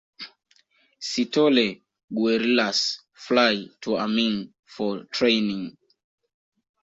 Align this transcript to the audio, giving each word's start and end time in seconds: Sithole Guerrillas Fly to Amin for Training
Sithole 1.07 1.83
Guerrillas 2.09 3.01
Fly 3.13 3.67
to 3.83 3.99
Amin 3.99 4.51
for 4.65 5.03
Training 5.05 5.77